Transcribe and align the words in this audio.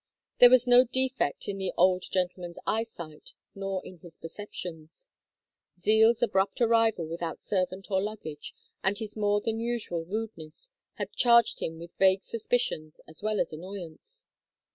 There 0.39 0.49
was 0.49 0.65
no 0.65 0.83
defect 0.83 1.47
in 1.47 1.59
the 1.59 1.73
old 1.77 2.01
gentleman's 2.09 2.57
eyesight 2.65 3.35
nor 3.53 3.85
in 3.85 3.99
his 3.99 4.17
perceptions. 4.17 5.11
Zeal's 5.79 6.23
abrupt 6.23 6.59
arrival 6.59 7.05
without 7.07 7.37
servant 7.37 7.91
or 7.91 8.01
luggage, 8.01 8.55
and 8.83 8.97
his 8.97 9.15
more 9.15 9.41
than 9.41 9.59
usual 9.59 10.03
rudeness, 10.03 10.71
had 10.95 11.13
charged 11.13 11.59
him 11.59 11.77
with 11.77 11.93
vague 11.99 12.23
suspicions 12.23 12.99
as 13.07 13.21
well 13.21 13.39
as 13.39 13.53
annoyance. 13.53 14.25